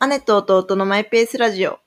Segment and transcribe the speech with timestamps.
[0.00, 1.78] 姉と弟のマイペースラジオ。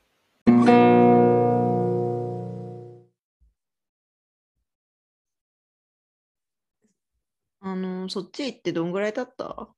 [7.61, 9.69] あの、そっち行ってどんぐらい経った？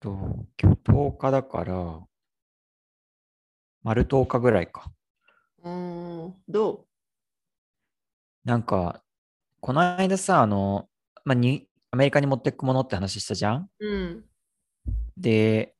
[0.00, 0.10] と、
[0.60, 2.00] 今日10日だから、
[3.84, 4.90] 丸10日ぐらいか。
[5.62, 6.86] うーん、ど
[8.44, 9.02] なんか、
[9.60, 10.88] この間さ、あの、
[11.24, 13.70] まあ、に、アメリカに持ってくものって話したじゃん？
[13.80, 14.24] ううん。
[15.16, 15.73] で、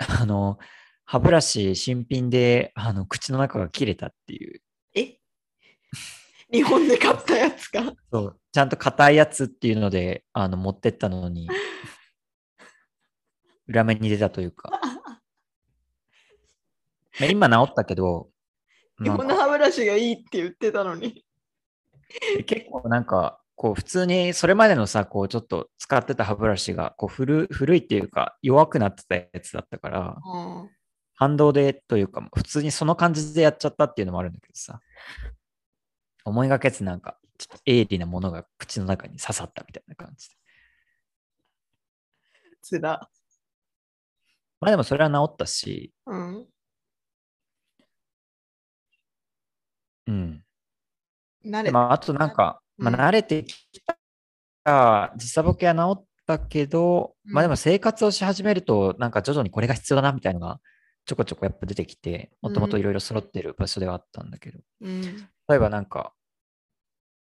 [0.20, 0.58] あの、
[1.04, 4.62] 歯ブラシ新品で、あの、口の中が切れたっていう。
[4.94, 5.18] え？
[6.52, 7.92] 日本で買ったやつか？
[8.10, 11.48] そう、ちゃんと硬いやつっていうので、あの、持ってったのに、
[13.68, 14.70] 裏目に出たというか。
[17.18, 18.30] まあ今治ったけど、
[18.98, 21.24] なんかこの歯ブラシがいいって言ってたのに。
[22.36, 30.70] で結構なんか、こう普通にそれまでのさ、こうちょっと使ってた歯ブラシがこう古古いっていうか弱くなってたやつだったから、うん
[31.14, 34.80] 反動でというか、普通にその感じでやっちゃったっていうのもあるんだけどさ、
[36.24, 40.36] 思いがけずなんか、ちょっと鋭利なものが口の中に刺さったみたいな感じで。
[42.62, 43.10] つら。
[44.62, 46.46] まあでもそれは治ったし、うん。
[50.06, 50.44] うん。
[51.70, 53.00] まああとなんか、まうん。
[53.00, 53.56] あ慣れてき
[54.64, 57.32] た、時差ボケは治ったけど、うん。
[57.32, 60.60] まあでも生活をし始めると、なんか徐々にこれが必要だなみたいのが
[61.04, 65.02] ちょこちょこやっぱ出てきて、もともといろいろ揃ってる場所ではあったんだけど、うん。
[65.48, 66.12] 例えばなんか、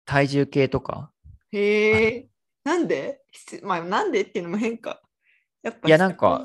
[0.06, 1.12] 体重計とか、
[1.52, 2.30] へえ。
[2.64, 3.22] なんで？
[3.32, 5.02] 必まあ、なんでっていうのも変か。
[5.64, 6.44] やっぱいやなんか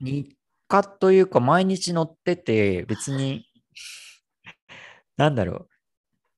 [0.00, 0.36] 日
[0.68, 3.46] 課というか毎日乗ってて、別に、
[5.16, 5.68] なんだろう、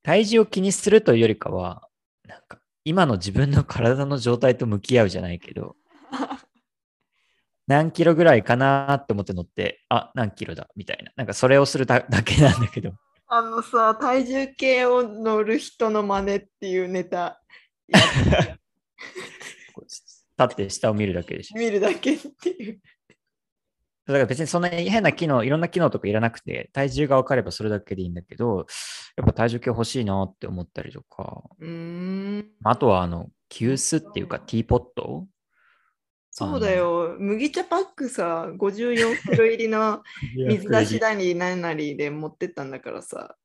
[0.02, 1.88] 体重を気にするというよりかは、
[2.32, 5.76] なんか今の自分の体の状態と向き合うじゃないけど、
[7.68, 11.12] 何キロぐらいかなって思って乗って、あ、何キロだみたいな。
[11.14, 12.94] なんかそれをするだだけなんだけど。
[13.26, 17.42] あのさ、体重計を乗る人の真似っていうネタ
[17.88, 18.04] 立
[20.44, 21.58] って下を見るだけでしょ。
[21.58, 22.80] 見るだけっていう。
[24.12, 28.66] だから別にそんなに変な機能、いろんな機能とかいらなくて、体重が分かればそれだけでいいんだけど、
[29.16, 32.46] やっぱ体重計欲しいなって思ったりとか、うーん。
[32.64, 35.26] あとはあの、急須っていうかティーポット？
[36.30, 37.16] そうだよ。
[37.18, 40.02] 麦茶パックさ、54キロ入りの
[40.48, 43.36] 水出しなり何なりで持ってったんだからさ。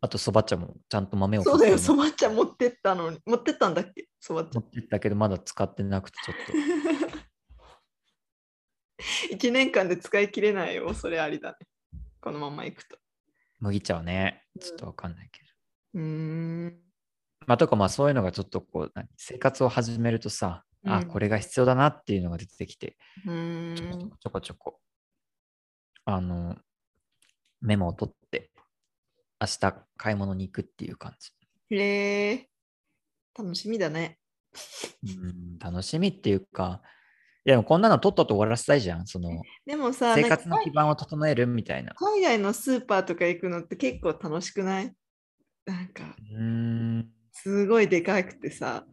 [0.00, 3.18] あとそば茶もちゃんと豆をそうだよ、そば茶持ってったのに。
[3.26, 4.06] 持ってったんだっけ？
[4.20, 4.66] そば茶持。
[4.66, 6.52] ってったけど、まだ使ってなくてちょっと。
[9.32, 11.66] 1年間で使い切れないよ、それありだね。
[12.20, 12.98] このまま行くと。
[13.60, 15.48] 麦茶はね、ちょっとわかんないけど。
[15.94, 16.02] うー
[16.68, 16.80] ん。
[17.46, 19.08] まあ、とかまあそういうのがちょっとこう、何？
[19.16, 23.76] 生活を始めるとさ、あ、うんこれが必要だなっていうのが出てきて、うーん。
[23.76, 24.80] ちょこちょこちょこちょこ、
[26.06, 26.56] あの、
[27.60, 28.50] メモを取って、
[29.40, 31.32] 明日買い物に行くっていう感じ。
[31.76, 32.50] へえ。
[33.36, 34.18] 楽しみだね。
[35.02, 36.82] うん、楽しみっていうか、
[37.46, 39.06] いやこんなのとっとと終わらせたいじゃん。
[39.06, 41.92] そのでもさ、生活の基盤を整えるみたいな。
[41.94, 44.94] 海外のスーパーとか行くのって結構楽しくない？
[45.66, 46.42] なんか、うー
[47.00, 47.10] ん。
[47.32, 48.86] すごいでかくてさ、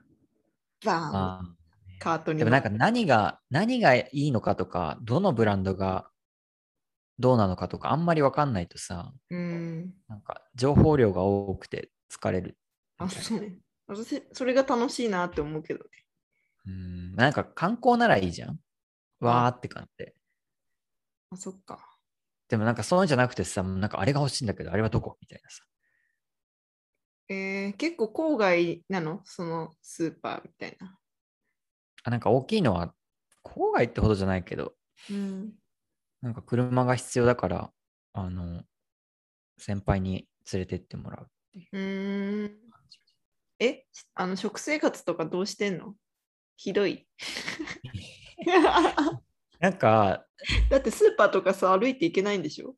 [0.84, 1.56] バーン、まあ、
[2.00, 6.09] カートにでもなんか何が、何がいいのかとか、どのブランドが
[7.19, 9.94] どうなのかとか、あんまりわかんないとさ、うん。
[10.09, 12.57] なんか情報量が多くて疲れる。
[12.97, 13.61] あ、そう。
[13.88, 16.00] 私、それが楽しいなって思うけどね。
[16.66, 17.16] うん。
[17.16, 18.59] なんか観光ならいいじゃん。
[19.19, 20.16] わーって感じで。
[21.31, 21.88] あ、そっか。
[22.49, 25.63] でもなんかそういうんじゃなくてさ、もうなんかあれが欲しいんだけど、あれはどこみたいなさ。
[27.29, 29.22] えー、結構郊外なの？
[29.23, 30.97] そのスーパーみたいな。
[32.03, 32.93] あなんか大きいのは、
[33.43, 34.73] 郊外ってほどじゃないけど、
[35.09, 35.53] うん。
[36.22, 37.72] なんか車が必要だから、
[38.13, 38.63] あの、
[39.57, 42.51] 先輩に連れてってもらうっていううーん。
[43.59, 43.85] え、
[44.16, 45.95] あの、食生活とかどうしてんの？
[46.63, 47.07] ひどい。
[49.59, 50.25] なんか、
[50.69, 52.75] だってスーパーとかさ、歩いていけないんでしょ？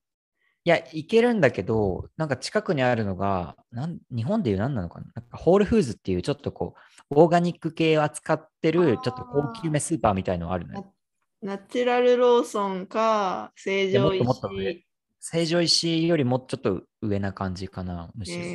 [0.64, 5.08] いや、行けるんだけど、なんか近くにあるのが、なん日本でいう何なのかな？
[5.16, 6.76] なんかホールフーズっていうちょっとこ
[7.10, 10.94] う、オーガニック系を扱ってる、ちょっと高級めスーパーみたいのがあるのよ。
[11.42, 14.86] ナチュラルローソンか、成城石井。
[15.20, 18.38] 成城石井よりもちょっと上な感じかな、むしろ。
[18.38, 18.48] え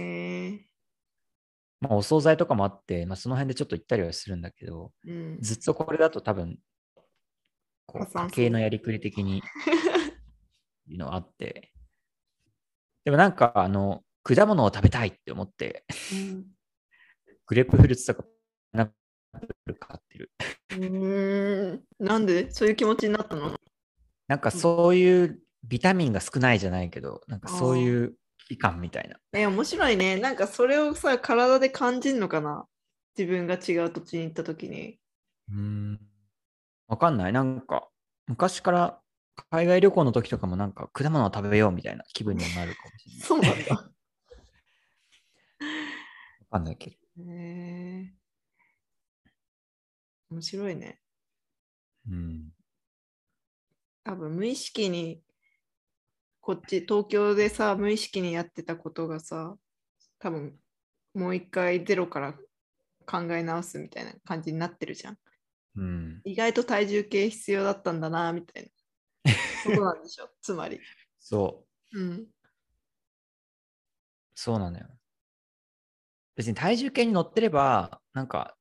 [0.64, 0.68] ー
[1.80, 6.58] まあ、お惣菜とかもあって、まあ、その辺でちょっと行ったりはするんだけど、うん、ずっとこれだと多分、
[7.86, 9.42] こう家計のやりくり的に
[10.88, 11.72] いうのあって、
[13.04, 16.46] でもなんか、あの、果物を食べたいって思って、うん。
[17.46, 18.28] グレープフルーツとか、
[18.72, 18.94] なんか
[19.78, 20.31] 買ってる。
[20.72, 21.84] うーん。
[21.98, 22.50] なんで？
[22.50, 23.58] そういう気持ちになったの？
[24.26, 28.14] なんかそういうビタミンが少ないじゃないけど、なんかそういう
[28.48, 29.16] 危機感みたいな。
[29.32, 30.16] え、面白いね。
[30.16, 32.66] なんかそれをさ、体で感じるのかな？
[33.16, 34.98] 自分が違う土地に行った時に。
[35.50, 36.00] うーん。
[36.86, 37.32] わかんない。
[37.32, 37.88] なんか、
[38.26, 39.00] 昔から
[39.50, 43.26] 海外旅行の時とかもなんか果物を食べようみたいな気分にはなるかもしれない。
[43.26, 43.74] そうなんだ。
[46.50, 46.96] わかんないけど。
[47.30, 47.34] へ
[48.06, 48.14] え
[50.30, 51.00] 面白いね。
[52.08, 52.52] うん。
[54.04, 55.22] 多分無意識に
[56.48, 59.54] こっち東京でさ無意識にやってたことがさ
[60.18, 60.54] 多分
[61.12, 62.32] もう一回ゼロから
[63.04, 65.18] 考え直すみたいな感じになってるじゃん。
[65.76, 66.20] うん。
[66.24, 68.70] 意外と体重計必要だったんだなみたい
[69.26, 69.32] な。
[69.62, 70.80] そうなんでしょ つまり。
[71.20, 72.00] そう。
[72.00, 72.26] うん。
[74.34, 74.86] そうなのよ。
[76.34, 78.56] 別に体重計に乗ってれば、なんか、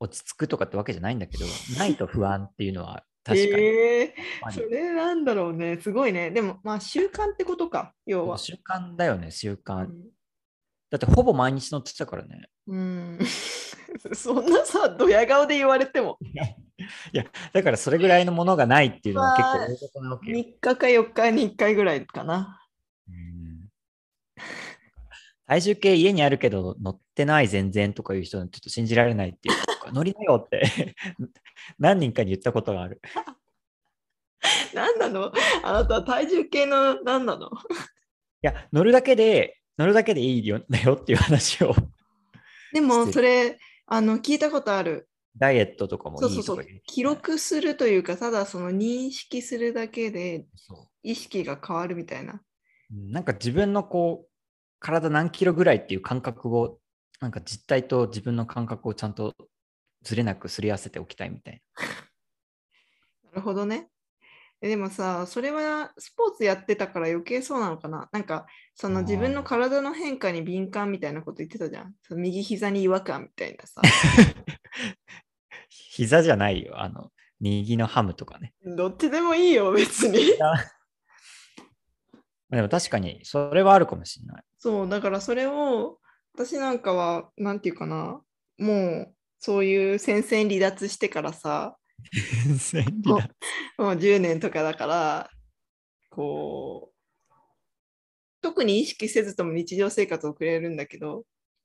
[0.00, 1.44] 落ち着くとかってわけじゃないんだけど、
[1.78, 4.70] ないと不安っていうのは確かにえーあそる。
[4.70, 5.78] れなんだろうね。
[5.80, 6.30] すごいね。
[6.30, 8.38] でもまあ習慣ってことか、要は。
[8.38, 9.82] 習慣だよね、習う慣。
[9.84, 9.88] ん
[10.90, 12.48] だってほぼ毎日乗ってたからね。
[12.68, 13.18] うん、
[14.14, 16.18] そんなさ、ドヤ顔で言われても、
[17.12, 20.36] いや、だからそれぐらいのものがないっていうのは結構大事なわけよ。
[20.38, 22.65] 3日か4日に1回ぐらいかな。
[25.48, 30.94] うん体重計家にあるけど乗ってない全然とかいう人はちょっと信じられないっていうか乗りなよって
[31.78, 33.00] 何人かに言ったことがある。
[34.74, 35.32] 何なの？
[35.62, 37.48] あなたは体重計の何なの？
[37.50, 37.50] い
[38.42, 41.74] や、乗るだけで、乗るだけでいいよだよっていう話を、
[42.72, 45.08] でもそれあの聞いたことある。
[45.38, 46.82] ダイエットとかもそうそうそういいとか言う。
[46.86, 52.42] 記録するというか、ただその認識するだけでそ意識が変わるみたいな。
[52.90, 54.28] なんか自分のこう、
[54.80, 56.78] 体何キロぐらいっていう感覚を、
[57.20, 59.34] なんか実態と自分の感覚をちゃんと
[60.02, 63.88] ずれなくすり合わせておきたいみたいな るほどね。
[64.62, 68.08] えでもさ、それはスポーツやってたから余計そうなのかな？
[68.10, 71.94] なんか、その自分の体の変化に敏感みたいなこと言ってたじゃん。
[72.10, 73.82] 右膝に違和感みたいなさ。
[73.82, 73.88] な。
[75.68, 76.80] 膝じゃないよ。
[76.80, 78.54] あの、右のハムとかね。
[78.64, 80.20] どっちでもいいよ、別に。
[82.50, 84.44] でも確かに、それはあるかもしれない。
[84.58, 85.98] そう、だからそれを、
[86.34, 88.20] 私なんかは、なんていうかな、
[88.58, 91.76] もう、そういう戦線離脱してからさ、
[92.58, 93.28] 千里だ
[93.78, 95.30] もう10年とかだから、
[96.10, 96.96] こう、
[98.40, 101.24] 特に意識せずとも日常生活を送れるんだけど、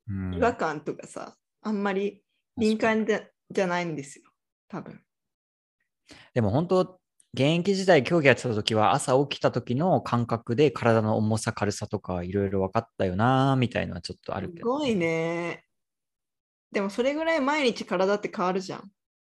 [0.10, 2.24] うん違和感とかさ、あんまり
[2.58, 4.26] 敏感じゃないんですよ、
[4.68, 5.00] 多分。
[6.34, 7.01] でも本当、
[7.34, 15.64] 現役時代競技やってた時は朝起きた時の感覚で体の重さ軽さとかいろいろ分かったよなみたいのはちょっとあるけど、すごいね。
[16.74, 18.80] でもそれぐらい毎日体って変わるじゃん。
[18.80, 18.84] っ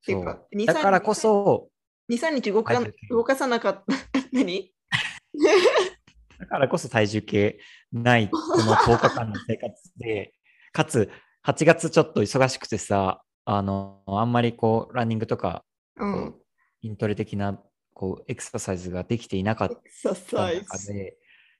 [0.07, 1.69] ていそうか、2だからこそ
[2.11, 2.81] 2、3日動か
[3.11, 3.95] 動かさなかった。
[4.33, 4.73] 何？
[6.41, 7.59] だからこそ体重計
[7.93, 10.33] ないこの10日間の生活で
[10.73, 11.11] かつ
[11.47, 15.65] 8月ちょっと忙しくてさあのあんまりこうランニングとか
[15.97, 16.35] うん。
[16.83, 17.63] 筋トレ的な
[17.95, 19.77] こうエクササイズができていなかった。
[20.43, 21.17] 中で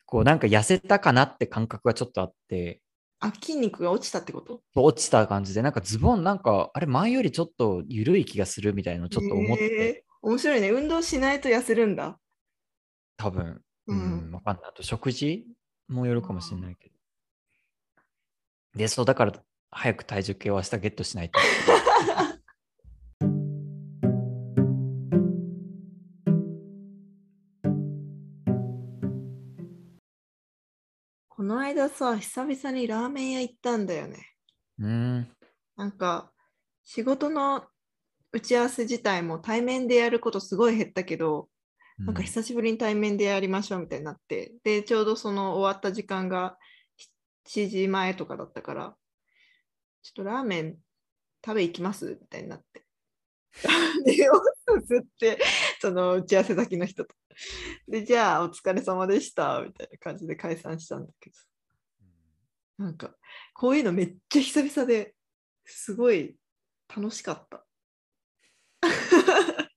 [0.07, 2.81] こうなんか痩せたかなって感覚がちょっとあって
[3.21, 4.63] あ、筋肉が落ちたってこと？
[4.75, 10.71] 落ちた感じでなんかズボンなんかあれ前よりちょっと緩い気がするみたいなのをちょっと思って、へー面白いね。
[10.71, 12.19] 運動しないと痩せるんだ。
[13.17, 14.71] 多分ううんん、わかんない。
[14.71, 15.45] あと食事
[15.89, 16.95] もよるかもしれないけど。
[18.75, 19.33] で、そう、だから
[19.71, 21.41] 早く体重計を明日ゲットしないと。
[31.35, 34.19] この間さ、久々にラーメン屋行ったんだよね。
[34.79, 35.29] うん。
[35.77, 36.31] なんか、
[36.85, 37.65] 仕事の
[38.33, 41.49] 打ち合わせ自体も対面でやることすごい減ったけど、
[41.97, 46.59] なんか久しぶりに対面でやりましょうみたいになって、で、ちょうどその終わった時間が
[47.49, 48.97] 7時前とかだったから、
[50.03, 50.77] ちょっとラーメン
[51.43, 52.85] 食べ行きますみたいになって。
[54.05, 54.35] で、を
[54.87, 55.39] すって、
[55.81, 57.15] その打ち合わせ先の人と。
[57.89, 61.37] で、じゃあお疲れ様でしたみたいな感じで解散したんだけど、
[62.85, 63.15] なんか、
[63.55, 65.15] こういうのめっちゃ久々で
[65.65, 66.37] すごい
[66.95, 67.67] 楽しかった。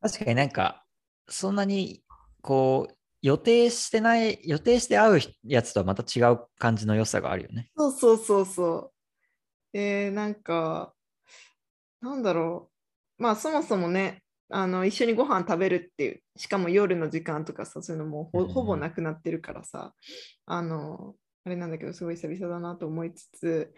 [0.00, 0.84] 確かになんか、
[1.28, 2.02] そんなに
[2.40, 7.70] こう、予定してない、予定して会うやつとはまた違う感じの良さがあるよね。
[7.76, 8.92] そうそうそうそ
[9.72, 9.78] う。
[9.78, 10.92] えー、なんか、
[12.00, 12.70] なんだろ
[13.18, 13.22] う。
[13.22, 19.94] まあそもそもね、あの一緒にご飯食べるっていう、しかも夜の時間とかさ、そういうのもほぼなくなってるからさ、
[20.46, 23.74] あの、あれなんだけど、すごい久々だなと思いつつ、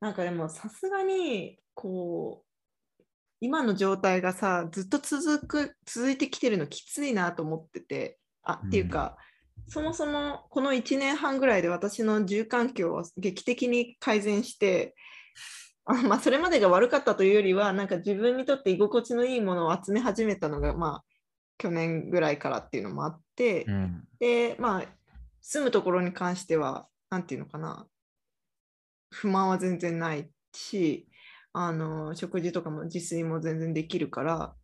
[0.00, 3.02] なんかでもさすがに、こう、
[3.40, 9.16] 今の状態がさ、ずっと続く、続いてきてるのきついなと思ってて、あ、っていうか、
[9.68, 14.94] そもそもこの1年半ぐらいで私の住環境は劇的に改善して、
[15.86, 21.04] あまあ、それまでが悪かったというよりは、なんか自分にとって居心地のいいものを集め始めたのが、まあ、
[21.58, 24.04] 去年ぐらいからっていうのもあって、うん。
[24.18, 24.84] で、まあ、
[25.40, 27.86] 住むところに関しては、なんていうのかな、
[29.10, 31.08] 不満は全然ないし、
[31.52, 34.54] あの食事とかも自炊も全然できるから、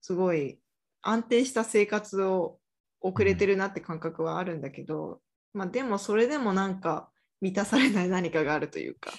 [0.00, 0.58] すごい
[1.02, 2.58] 安定した生活を
[3.00, 5.20] 送れてるなって感覚はあるんだけど、
[5.54, 7.10] まあ、でもそれでもなんか
[7.40, 9.12] 満たされない何かがあるというか。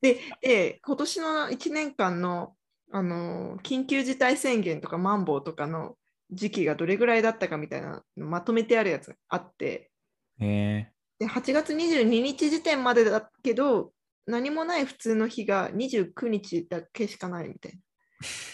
[0.00, 2.54] で、で今年の1年間の
[2.92, 5.94] あの緊急事態宣言とかマンボウとかの
[6.32, 9.90] 時期がどれぐらいだったかみたいなのまとめてあるやつがあって、
[10.38, 13.92] へえで8月22日時点までだけど、
[14.26, 17.78] 何もない普通の日が29日だけしかないみたいな。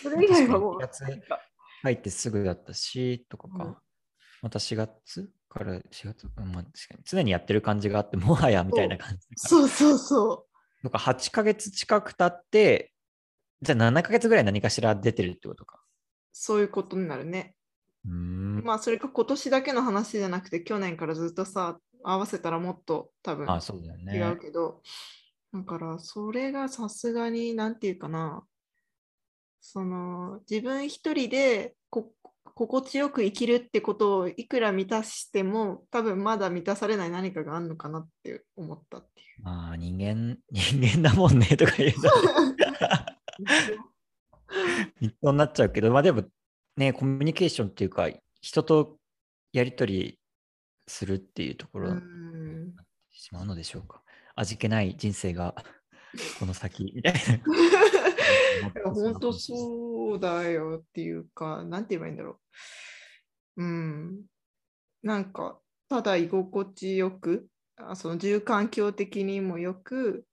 [0.03, 0.79] それ以外はもう、
[1.83, 3.65] 入ってすぐだったし、とかか。
[3.65, 3.76] うん
[4.43, 9.26] また4月から4月、うんまあ、確かに常にやってる感じがあって、もはやみたいな感じ。
[9.37, 10.46] そうそうそ
[10.87, 12.93] なんか8ヶ月近く経って、
[13.61, 15.78] じゃあ7ヶ月ぐらい何かしら出てるってことか。
[15.78, 15.81] う、
[16.33, 17.57] そういうことになるね。
[18.05, 18.62] うーん。
[18.64, 23.47] まあ、それか今年だけの話じゃなくて、去年からずっとさ、合わせたらもっと多分。
[24.14, 24.83] 違うけど、
[25.52, 28.45] だからそれがさすがになんていうかな
[29.61, 32.12] その自分一人でこ
[32.57, 39.43] 心地よく生きるってことをいくら満たしても多分まだ満たされない何かがあるのかなって思ったっていう。
[39.43, 42.01] まあ、人間、 人間だもんね、とか言うと、
[45.03, 46.25] みっとになっちゃうけど、まあでも、
[46.79, 48.09] ね、コミュニケーションっていうか、
[48.41, 48.97] 人と
[49.53, 50.19] やりとり
[50.89, 51.91] するっていうところ
[53.13, 54.03] しまうのでしょうか。
[54.35, 55.55] 味気ない人生が
[56.41, 57.21] この先みたいな。
[58.91, 62.41] 本当そうだよっていうか、なんて言えばいいんだろ
[63.57, 63.63] う。
[63.63, 64.25] うん。
[65.03, 70.25] なんか、ただ居心地よく、あその住環境的にもよく、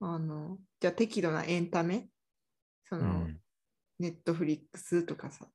[0.00, 2.08] あの、じゃあ適度なエンタメ、
[2.84, 3.40] その、うん
[4.00, 5.46] ネットフリックスとかさ、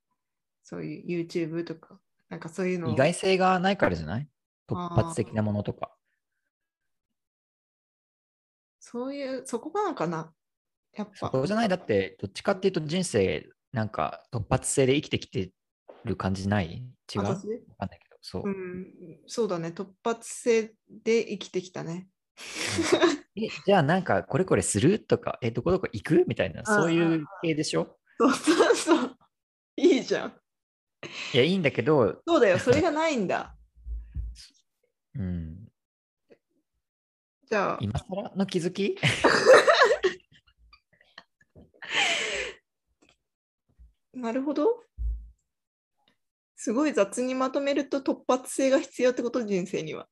[0.64, 2.00] そういう YouTube とか、
[2.30, 4.30] なんかそういうのを意外性がないからじゃない？
[4.66, 5.92] 突発的なものとか。
[8.80, 10.34] そういう、そこなのかな？
[10.94, 11.14] やっぱ。
[11.16, 11.70] そこじゃない？
[11.70, 15.52] だって、どっちかっていうと人生、なんか突発性で生きてきて
[16.06, 16.84] る感じない？
[17.14, 17.22] 違う？
[17.22, 17.54] わかん私な
[17.96, 18.44] いけど、そう。
[18.46, 18.88] うん、
[19.28, 22.08] そうだね、突発性で生きてきたね。
[23.36, 25.00] え、じゃあなんかこれこれする？
[25.00, 26.26] とか、え、どこどこ行く？
[26.28, 27.98] みたいな、そういう系でしょ？
[28.20, 29.16] そうそうそう。
[29.78, 30.34] いいじゃん。
[31.34, 33.56] いや、いいんだけど、そうだよ、それがないんだ。
[35.16, 35.68] うん、
[37.50, 38.32] じゃあ、今更？
[38.36, 38.98] の気づき？
[44.20, 44.84] なるほど。
[46.56, 50.08] すごい雑にまとめると突発性が必要ってこと、人生には。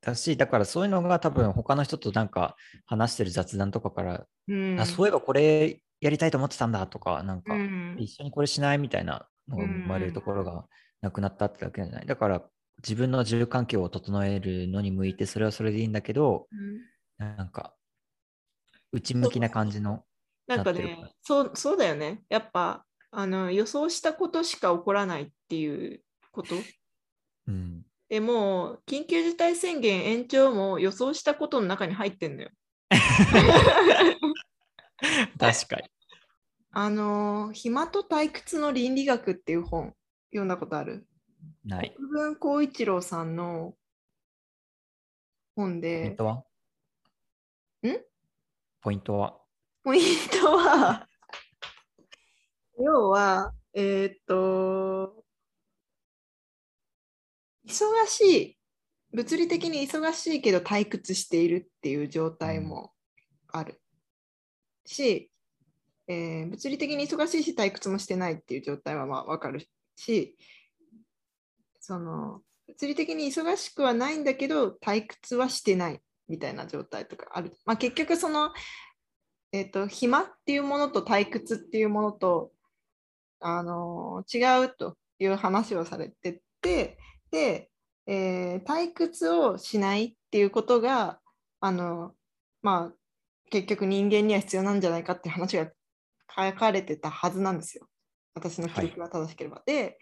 [0.00, 2.56] だし、だからそういうのが多分他の人となんか
[2.86, 4.78] 話してる雑談とかから、うん。
[4.78, 10.66] あそういえばこれやりたいと思ってたんだとか、なんか、うん一緒にこれしないみたいなのが生まれるところが
[11.00, 12.06] なくなったってだけじゃない。
[12.06, 12.42] だから
[12.82, 17.74] 自分の住環境を整えるのに向いて、それはそれでいいんだけど、うんなんか、
[18.92, 20.04] 内向きな感じの、
[20.48, 22.22] なんかね、そうそうだよね。
[22.28, 26.02] やっぱあの予想したことしか起こらないっていう
[26.32, 26.56] こと。
[27.46, 32.50] うん、でもう、緊急事態宣言延長も予想したことの中に入ってんのよ。
[35.38, 35.82] 確かに。
[36.70, 39.94] あの、暇と退屈の倫理学っていう本、
[40.30, 41.06] 読んだことある？
[41.64, 41.92] ない。
[41.96, 43.74] 国分光一郎さんの
[45.56, 46.34] 本ポインで、トは？
[46.34, 46.44] ん
[48.80, 49.38] ポイントは？
[49.88, 50.02] ポイン
[50.42, 51.08] トは、
[52.78, 55.24] 要は、えーっと、
[57.66, 58.58] 忙しい、
[59.14, 62.92] 物理的に忙しいけど退屈しているっていう状態も
[63.50, 63.80] ある
[64.84, 65.30] し、
[66.06, 69.66] えー物理的に忙しいし退屈もしてないっていう状態はまあ分かる
[69.96, 70.36] し、
[71.80, 77.56] その物理的に忙しくはないんだけど退屈はしてないみたいな状態とかある。
[77.64, 78.52] まあ、結局その、
[79.52, 82.52] えー、と暇っていうものと退屈っていうものと、
[83.40, 86.98] あの違うという話をされてて
[87.30, 87.70] で、
[88.06, 91.20] えー退屈をしないっていうことが
[91.60, 92.12] あの、
[92.62, 92.96] まあ、
[93.50, 95.70] 結局人間には必要なんじゃないかっていう話が
[96.34, 97.86] 書かれてたはずなんですよ。
[98.34, 99.62] 私の記憶が正しければ。
[99.64, 99.98] で、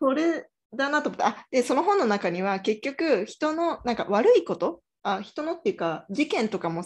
[0.00, 4.82] それだなと思って、あで、その本の中には結局人のなんか悪いこと？
[5.02, 6.84] あ、人のっていうか事件とかも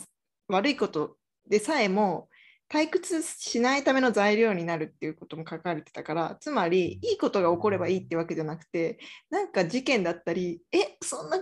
[0.48, 1.16] 悪いこと
[1.50, 2.28] でさえも
[2.72, 11.38] 退屈しないための材料になるっていうことも書かれてたからつまりいいことが起こればいいってわけじゃなくてなんか事件だったりえそんな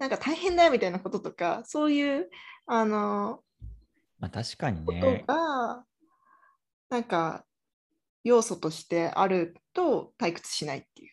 [0.00, 2.28] なんか大変だよみたいなこととかそういう
[2.66, 3.40] あの
[4.18, 5.24] まあ確かにことね。
[5.28, 5.84] が
[6.90, 7.44] なんか
[8.24, 11.10] 要素としてあると退屈しないっていう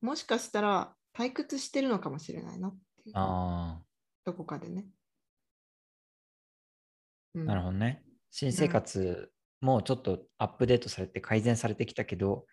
[0.00, 3.78] もしかしたら退屈してるのかもしれないなっていうあ
[4.24, 4.86] どこかでね。
[7.44, 8.02] なるほどね。
[8.30, 12.46] 新生活もちょっとアップデートされて改善されてきたけど、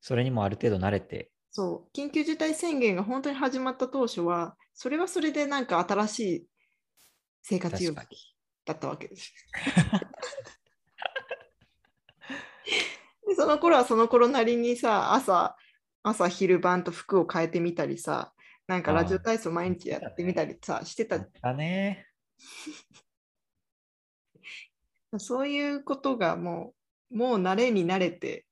[0.00, 6.46] それにもある程度慣れて、そう緊急事態宣言が本当に始まった当初はそれはそれでなんか新しい
[7.42, 8.34] 生活様式。
[8.64, 9.32] だったわけです。
[13.26, 15.56] でその頃はその頃なりにさ朝
[16.02, 18.34] 朝昼晩と服を変えてみたりさ
[18.66, 22.06] なんかラジオ体操毎日やってみたりさしてただね。
[25.16, 26.74] そういうことがも
[27.10, 28.44] うもう慣れに慣れて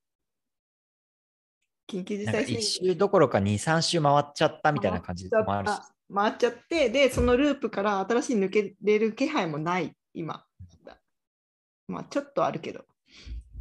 [1.86, 2.58] 緊急事態宣言。
[2.60, 5.74] 一周どころか2、3周回っちゃったみたいな感じ回っもあるし。
[6.14, 10.44] 回っちゃってでそのループから新しい抜けれる気配もない今。
[11.88, 12.84] まあちょっとあるけど。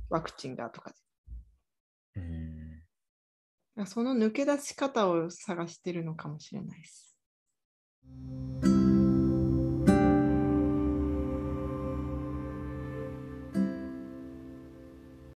[0.10, 0.94] ワクチンがとか
[2.16, 2.56] うん。
[3.76, 7.18] でその抜け出し方を探してるのかもしれないです